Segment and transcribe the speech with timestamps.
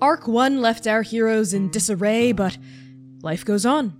[0.00, 2.56] Arc 1 left our heroes in disarray, but
[3.22, 3.94] life goes on.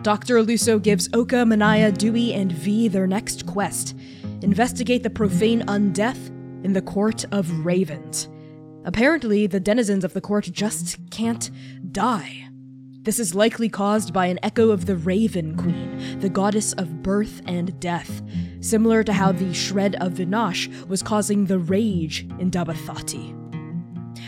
[0.00, 0.36] Dr.
[0.36, 3.94] Aluso gives Oka, Manaya, Dewey, and V their next quest
[4.40, 6.28] investigate the profane undeath
[6.64, 8.28] in the Court of Ravens.
[8.84, 11.50] Apparently, the denizens of the court just can't
[11.92, 12.48] die.
[13.02, 17.40] This is likely caused by an echo of the Raven Queen, the goddess of birth
[17.46, 18.22] and death,
[18.60, 23.41] similar to how the Shred of Vinash was causing the rage in Dabathati.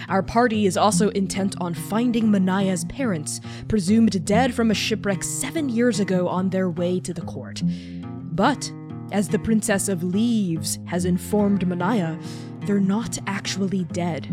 [0.09, 5.69] Our party is also intent on finding Manaya's parents, presumed dead from a shipwreck seven
[5.69, 7.63] years ago on their way to the court.
[7.65, 8.71] But,
[9.13, 12.21] as the Princess of Leaves has informed Manaya,
[12.67, 14.29] they're not actually dead.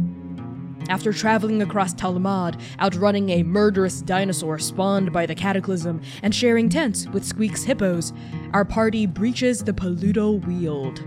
[0.90, 7.08] After traveling across Talamad, outrunning a murderous dinosaur spawned by the Cataclysm, and sharing tents
[7.08, 8.12] with Squeak's hippos,
[8.53, 11.03] our party breaches the Paludo Weald.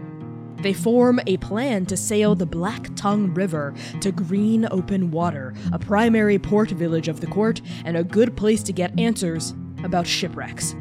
[0.58, 5.78] They form a plan to sail the Black Tongue River to Green Open Water, a
[5.78, 10.74] primary port village of the court and a good place to get answers about shipwrecks.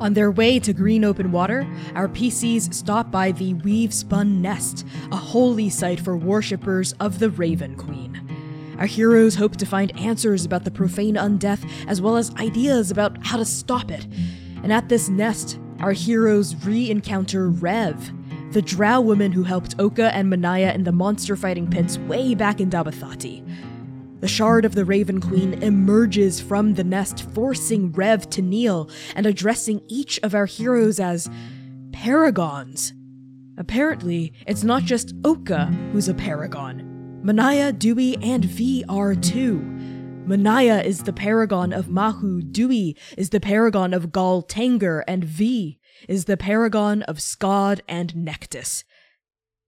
[0.00, 4.84] On their way to Green Open Water, our PCs stop by the Weave Spun Nest,
[5.12, 8.18] a holy site for worshippers of the Raven Queen.
[8.78, 13.24] Our heroes hope to find answers about the profane undeath as well as ideas about
[13.24, 14.06] how to stop it.
[14.64, 18.12] And at this nest, our heroes re encounter Rev,
[18.52, 22.60] the drow woman who helped Oka and Manaya in the monster fighting pits way back
[22.60, 23.42] in Dabathati.
[24.20, 29.24] The shard of the Raven Queen emerges from the nest, forcing Rev to kneel and
[29.24, 31.30] addressing each of our heroes as
[31.92, 32.92] paragons.
[33.56, 37.20] Apparently, it's not just Oka who's a paragon.
[37.24, 39.60] Manaya, Dewey, and V are too.
[40.26, 45.78] Manaya is the paragon of Mahu, Dewey is the paragon of Gal Tanger, and V
[46.08, 48.84] is the paragon of Skad and Nectus.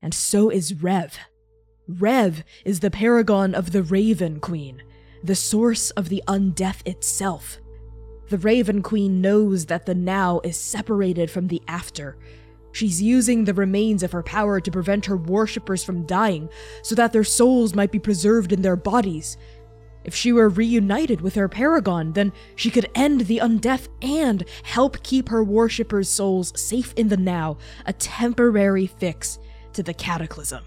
[0.02, 1.18] And so is Rev.
[1.88, 4.82] Rev is the paragon of the Raven Queen,
[5.22, 7.58] the source of the undeath itself.
[8.30, 12.16] The Raven Queen knows that the now is separated from the after,
[12.74, 16.48] She's using the remains of her power to prevent her worshippers from dying,
[16.82, 19.36] so that their souls might be preserved in their bodies.
[20.04, 25.02] If she were reunited with her paragon, then she could end the undeath and help
[25.02, 27.56] keep her worshippers' souls safe in the now,
[27.86, 29.38] a temporary fix
[29.72, 30.62] to the cataclysm.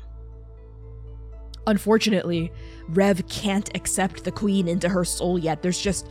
[1.68, 2.52] Unfortunately,
[2.88, 5.62] Rev can't accept the queen into her soul yet.
[5.62, 6.10] There's just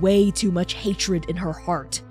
[0.00, 2.02] way too much hatred in her heart.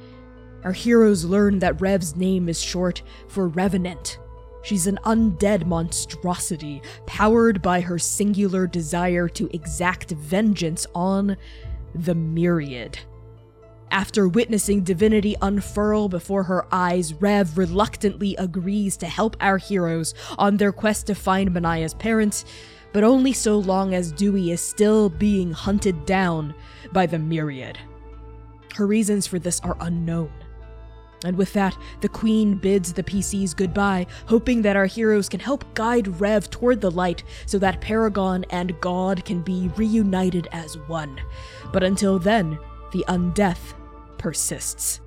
[0.63, 4.17] Our heroes learn that Rev's name is short for Revenant.
[4.67, 11.38] She's an undead monstrosity, powered by her singular desire to exact vengeance on
[11.95, 13.00] the Myriad.
[13.91, 20.57] After witnessing divinity unfurl before her eyes, Rev reluctantly agrees to help our heroes on
[20.57, 22.44] their quest to find Manaya's parents,
[22.91, 26.53] but only so long as Dewey is still being hunted down
[26.91, 27.79] by the Myriad.
[28.75, 30.29] Her reasons for this are unknown.
[31.23, 35.73] And with that, the Queen bids the PCs goodbye, hoping that our heroes can help
[35.73, 41.19] guide Rev toward the light so that Paragon and God can be reunited as one.
[41.73, 42.59] But until then,
[42.91, 43.73] the undeath
[44.17, 45.01] persists.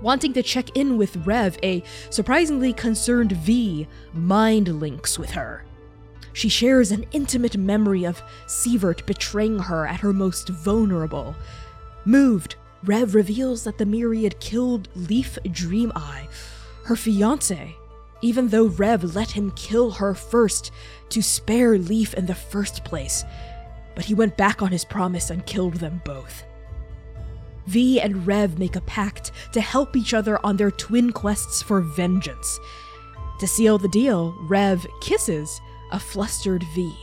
[0.00, 5.64] Wanting to check in with Rev, a surprisingly concerned V mind links with her.
[6.32, 11.34] She shares an intimate memory of Sievert betraying her at her most vulnerable.
[12.04, 12.54] Moved,
[12.84, 16.28] Rev reveals that the Myriad killed Leaf Dream Eye,
[16.84, 17.76] her fiance,
[18.22, 20.70] even though Rev let him kill her first
[21.10, 23.24] to spare Leaf in the first place.
[23.94, 26.44] But he went back on his promise and killed them both.
[27.66, 31.82] V and Rev make a pact to help each other on their twin quests for
[31.82, 32.58] vengeance.
[33.40, 35.60] To seal the deal, Rev kisses
[35.92, 36.94] a flustered V.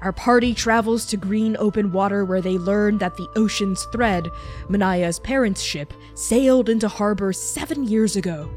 [0.00, 4.28] Our party travels to green open water where they learn that the Ocean's Thread,
[4.68, 8.50] Manaya's parents' ship, sailed into harbor seven years ago,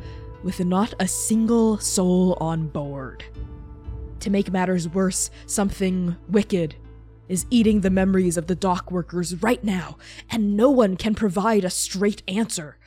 [0.44, 3.24] with not a single soul on board.
[4.22, 6.76] To make matters worse, something wicked
[7.30, 9.98] is eating the memories of the dock workers right now,
[10.30, 12.78] and no one can provide a straight answer.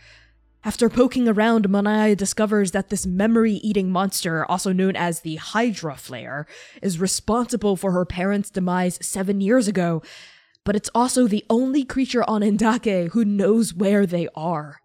[0.64, 5.96] After poking around, Manaya discovers that this memory eating monster, also known as the Hydra
[5.96, 6.46] Flare,
[6.80, 10.02] is responsible for her parents' demise seven years ago,
[10.64, 14.80] but it's also the only creature on Indake who knows where they are.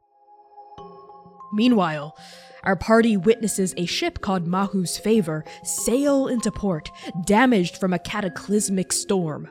[1.53, 2.17] Meanwhile,
[2.63, 6.89] our party witnesses a ship called Mahu's Favor sail into port,
[7.23, 9.47] damaged from a cataclysmic storm.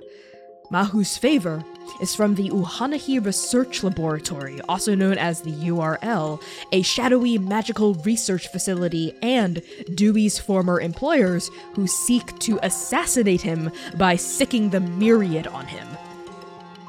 [0.70, 1.64] Mahu's favor
[2.00, 6.42] is from the Uhanahi Research Laboratory, also known as the URL,
[6.72, 9.62] a shadowy magical research facility, and
[9.94, 15.86] Dewey's former employers who seek to assassinate him by sicking the myriad on him.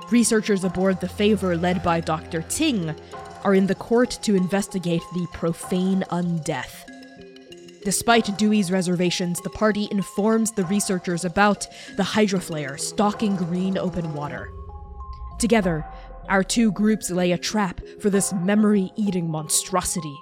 [0.10, 2.42] Researchers aboard the Favor, led by Dr.
[2.44, 2.96] Ting,
[3.44, 6.87] are in the court to investigate the profane undeath.
[7.88, 14.52] Despite Dewey's reservations, the party informs the researchers about the hydroflare stalking green open water.
[15.40, 15.86] Together,
[16.28, 20.18] our two groups lay a trap for this memory eating monstrosity.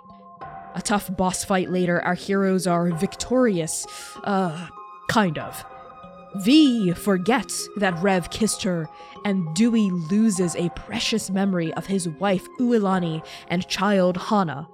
[0.76, 3.88] A tough boss fight later, our heroes are victorious.
[4.24, 4.68] Uh,
[5.10, 5.66] kind of.
[6.44, 8.88] V forgets that Rev kissed her,
[9.26, 14.68] and Dewey loses a precious memory of his wife Uilani and child Hana.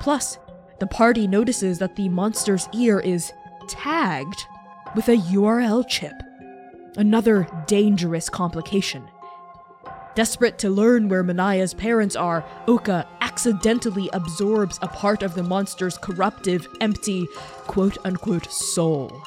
[0.00, 0.40] Plus,
[0.80, 3.32] the party notices that the monster's ear is
[3.68, 4.46] tagged
[4.96, 6.14] with a URL chip.
[6.96, 9.06] Another dangerous complication.
[10.14, 15.96] Desperate to learn where Manaya's parents are, Oka accidentally absorbs a part of the monster's
[15.98, 17.26] corruptive, empty,
[17.68, 19.22] quote unquote soul.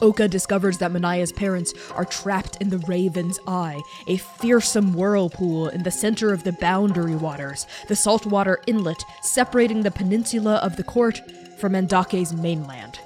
[0.00, 5.82] Oka discovers that Manaya's parents are trapped in the Raven's Eye, a fearsome whirlpool in
[5.82, 11.20] the center of the boundary waters, the saltwater inlet separating the peninsula of the court
[11.58, 12.98] from Andake's mainland.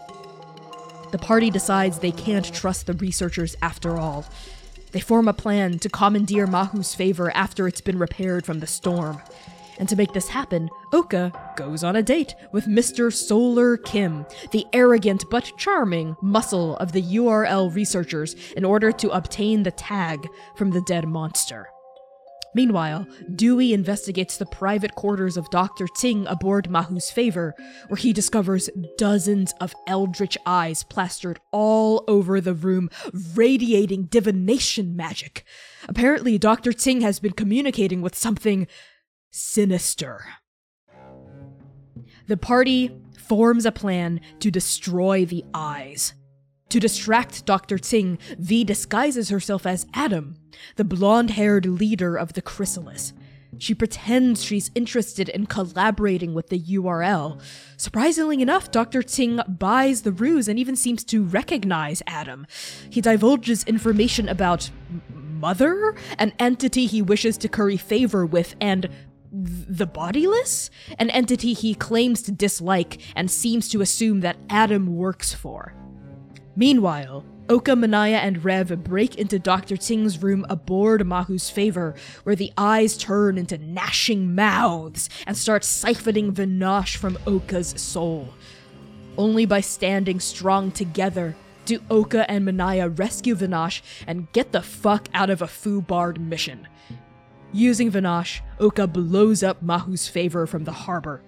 [1.10, 4.26] The party decides they can't trust the researchers after all,
[4.92, 9.20] they form a plan to commandeer Mahu's favor after it's been repaired from the storm.
[9.78, 13.12] And to make this happen, Oka goes on a date with Mr.
[13.12, 19.62] Solar Kim, the arrogant but charming muscle of the URL researchers, in order to obtain
[19.62, 20.26] the tag
[20.56, 21.68] from the dead monster.
[22.54, 25.86] Meanwhile, Dewey investigates the private quarters of Dr.
[25.86, 27.54] Ting aboard Mahu's favor,
[27.88, 32.88] where he discovers dozens of eldritch eyes plastered all over the room,
[33.34, 35.44] radiating divination magic.
[35.88, 36.72] Apparently, Dr.
[36.72, 38.66] Ting has been communicating with something
[39.30, 40.24] sinister.
[42.26, 46.14] The party forms a plan to destroy the eyes.
[46.70, 47.78] To distract Dr.
[47.78, 50.36] Ting, V disguises herself as Adam,
[50.76, 53.14] the blonde haired leader of the Chrysalis.
[53.56, 57.40] She pretends she's interested in collaborating with the URL.
[57.78, 59.02] Surprisingly enough, Dr.
[59.02, 62.46] Ting buys the ruse and even seems to recognize Adam.
[62.90, 64.70] He divulges information about
[65.08, 68.88] Mother, an entity he wishes to curry favor with, and
[69.32, 75.34] the bodiless, an entity he claims to dislike and seems to assume that Adam works
[75.34, 75.74] for.
[76.56, 79.76] Meanwhile, Oka, Manaya, and Rev break into Dr.
[79.78, 81.94] Ting's room aboard Mahu's favor,
[82.24, 88.34] where the eyes turn into gnashing mouths and start siphoning Vinash from Oka's soul.
[89.16, 95.08] Only by standing strong together do Oka and Manaya rescue Vinash and get the fuck
[95.14, 96.66] out of a Foo-Barred mission.
[97.52, 101.22] Using Vinash, Oka blows up Mahu's favor from the harbor,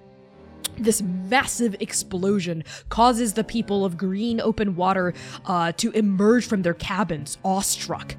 [0.81, 5.13] this massive explosion causes the people of Green Open Water
[5.45, 8.17] uh, to emerge from their cabins, awestruck.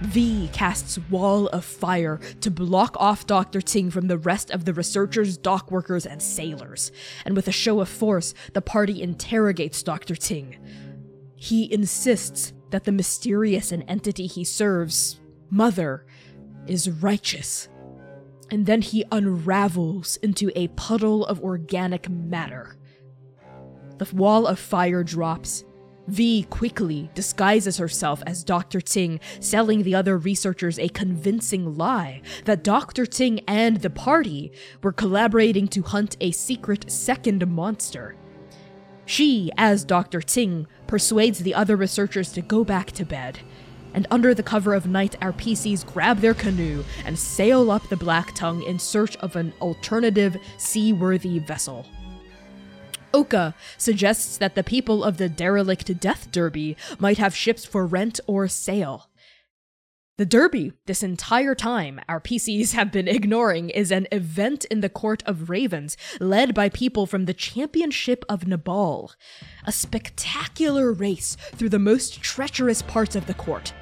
[0.00, 3.62] V casts Wall of Fire to block off Dr.
[3.62, 6.92] Ting from the rest of the researchers, dock workers, and sailors.
[7.24, 10.16] And with a show of force, the party interrogates Dr.
[10.16, 10.58] Ting.
[11.36, 16.04] He insists that the mysterious entity he serves, Mother,
[16.66, 17.68] is righteous
[18.50, 22.76] and then he unravels into a puddle of organic matter.
[23.98, 25.64] The wall of fire drops.
[26.06, 28.80] V quickly disguises herself as Dr.
[28.80, 33.06] Ting, selling the other researchers a convincing lie that Dr.
[33.06, 34.52] Ting and the party
[34.82, 38.16] were collaborating to hunt a secret second monster.
[39.06, 40.20] She, as Dr.
[40.20, 43.40] Ting, persuades the other researchers to go back to bed
[43.94, 47.96] and under the cover of night, our PCs grab their canoe and sail up the
[47.96, 51.86] Black Tongue in search of an alternative, seaworthy vessel.
[53.14, 58.18] Oka suggests that the people of the derelict Death Derby might have ships for rent
[58.26, 59.08] or sale.
[60.16, 64.88] The Derby, this entire time, our PCs have been ignoring, is an event in the
[64.88, 69.12] Court of Ravens, led by people from the Championship of Nabal.
[69.64, 73.72] A spectacular race through the most treacherous parts of the court.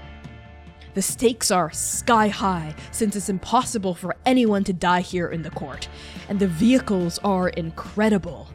[0.94, 5.50] The stakes are sky high, since it's impossible for anyone to die here in the
[5.50, 5.88] court,
[6.28, 8.48] and the vehicles are incredible.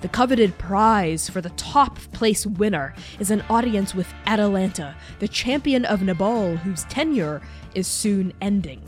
[0.00, 5.84] The coveted prize for the top place winner is an audience with Atalanta, the champion
[5.84, 7.42] of Nabal, whose tenure
[7.74, 8.82] is soon ending.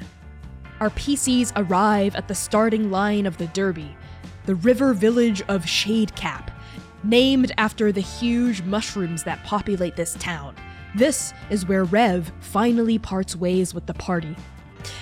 [0.79, 3.97] Our PCs arrive at the starting line of the Derby,
[4.47, 6.51] the river village of Shadecap,
[7.03, 10.55] named after the huge mushrooms that populate this town.
[10.95, 14.37] This is where Rev finally parts ways with the party.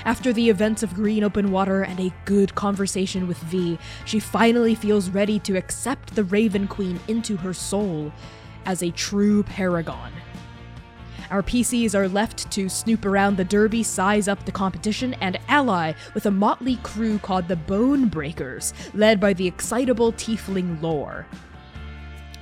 [0.06, 4.74] After the events of Green Open Water and a good conversation with V, she finally
[4.74, 8.10] feels ready to accept the Raven Queen into her soul
[8.64, 10.12] as a true paragon.
[11.30, 15.92] Our PCs are left to snoop around the derby, size up the competition, and ally
[16.14, 21.26] with a motley crew called the Bone Breakers, led by the excitable tiefling Lore.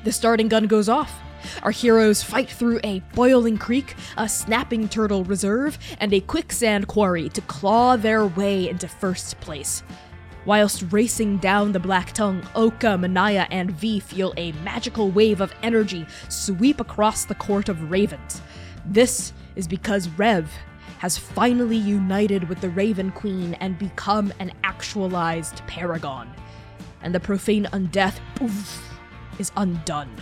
[0.04, 1.20] The starting gun goes off.
[1.62, 7.28] Our heroes fight through a boiling creek, a snapping turtle reserve, and a quicksand quarry
[7.30, 9.82] to claw their way into first place.
[10.46, 15.54] Whilst racing down the Black Tongue, Oka, Manaya, and V feel a magical wave of
[15.62, 18.40] energy sweep across the Court of Ravens.
[18.86, 20.50] This is because Rev
[20.98, 26.30] has finally united with the Raven Queen and become an actualized paragon.
[27.02, 28.18] And the profane undeath
[29.38, 30.14] is undone.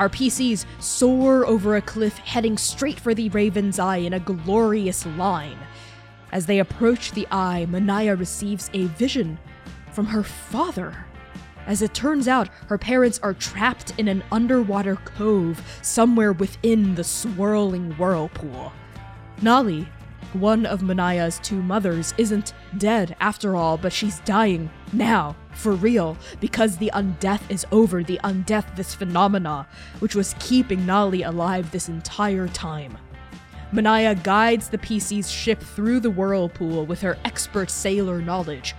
[0.00, 5.04] Our PCs soar over a cliff, heading straight for the Raven's Eye in a glorious
[5.04, 5.58] line.
[6.32, 9.38] As they approach the eye, Manaya receives a vision
[9.92, 11.04] from her father.
[11.66, 17.04] As it turns out, her parents are trapped in an underwater cove somewhere within the
[17.04, 18.72] swirling whirlpool.
[19.42, 19.86] Nali,
[20.34, 26.16] one of Manaya's two mothers, isn't dead after all, but she's dying now, for real,
[26.40, 29.66] because the undeath is over, the undeath, this phenomena,
[29.98, 32.96] which was keeping Nali alive this entire time.
[33.72, 38.74] Manaya guides the PC's ship through the whirlpool with her expert sailor knowledge.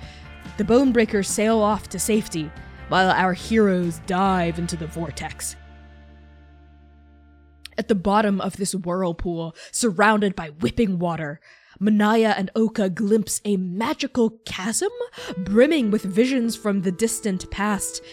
[0.58, 2.52] The Bonebreakers sail off to safety,
[2.90, 5.56] while our heroes dive into the vortex.
[7.78, 11.40] At the bottom of this whirlpool, surrounded by whipping water,
[11.80, 14.92] Manaya and Oka glimpse a magical chasm
[15.38, 18.04] brimming with visions from the distant past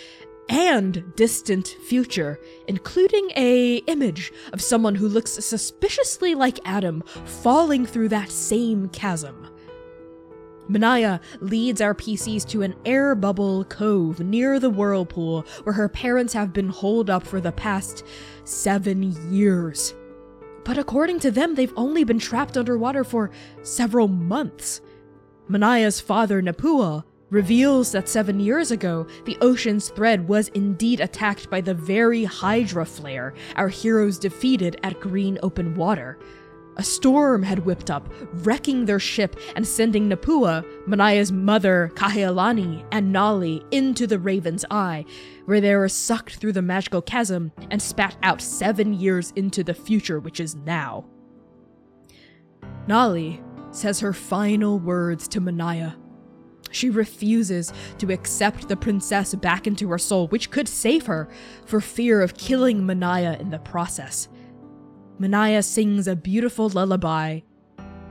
[0.49, 8.09] and distant future, including a image of someone who looks suspiciously like Adam falling through
[8.09, 9.51] that same chasm.
[10.69, 16.35] Manaya leads our PCs to an air bubble cove near the whirlpool where her parents
[16.35, 18.05] have been holed up for the past
[18.45, 19.95] seven years.
[20.65, 23.31] But according to them, they've only been trapped underwater for
[23.63, 24.83] several months.
[25.49, 31.61] Manaya's father, Napua, reveals that seven years ago, the ocean's thread was indeed attacked by
[31.61, 36.19] the very Hydra flare our heroes defeated at Green Open Water.
[36.79, 43.13] A storm had whipped up, wrecking their ship and sending Napua, Manaya's mother, Kahealani, and
[43.13, 45.05] Nali into the Raven's Eye,
[45.47, 49.75] where they were sucked through the magical chasm and spat out seven years into the
[49.75, 51.05] future, which is now.
[52.87, 53.43] Nali
[53.75, 55.97] says her final words to Manaya.
[56.71, 61.29] She refuses to accept the princess back into her soul, which could save her,
[61.67, 64.29] for fear of killing Manaya in the process.
[65.21, 67.41] Manaya sings a beautiful lullaby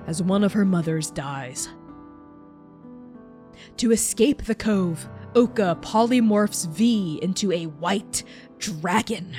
[0.07, 1.69] as one of her mothers dies.
[3.77, 8.23] To escape the cove, Oka polymorphs V into a white
[8.59, 9.35] dragon.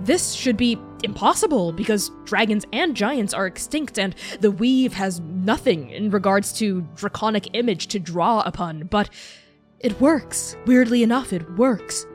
[0.00, 5.90] This should be impossible because dragons and giants are extinct and the weave has nothing
[5.90, 9.10] in regards to draconic image to draw upon, but
[9.80, 10.56] it works.
[10.66, 12.06] Weirdly enough, it works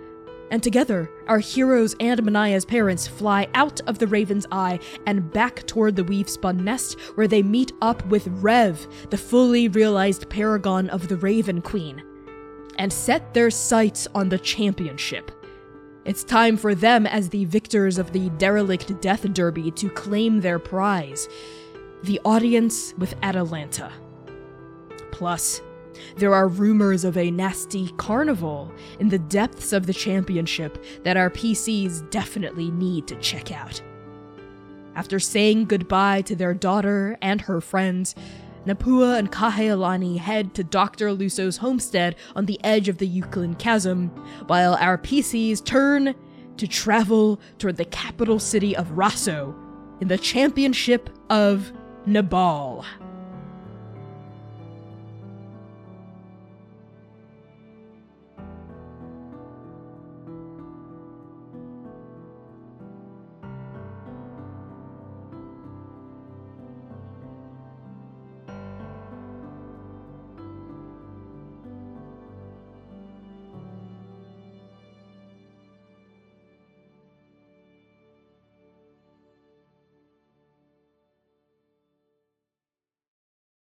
[0.54, 5.66] and together, our heroes and Manaya's parents fly out of the Raven's Eye and back
[5.66, 10.92] toward the Weave Spun Nest, where they meet up with Rev, the fully realized paragon
[10.92, 12.04] of the Raven Queen,
[12.78, 15.32] and set their sights on the championship.
[16.06, 20.60] It's time for them, as the victors of the derelict Death Derby, to claim their
[20.60, 21.28] prize
[22.04, 23.92] the audience with Atalanta.
[25.12, 25.62] Plus,
[26.18, 31.30] there are rumors of a nasty carnival in the depths of the championship that our
[31.30, 33.82] PCs definitely need to check out.
[34.96, 38.16] After saying goodbye to their daughter and her friends,
[38.66, 41.10] Napua and Kahealani head to Dr.
[41.10, 44.08] Luso's homestead on the edge of the Euclid Chasm,
[44.48, 46.16] while our PCs turn
[46.58, 49.54] to travel toward the capital city of Raso
[50.00, 51.74] in the championship of
[52.06, 52.86] Nabal.